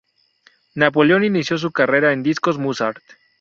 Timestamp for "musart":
2.57-3.03